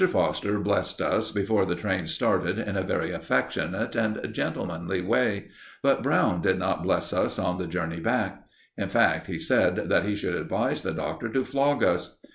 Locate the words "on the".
7.37-7.67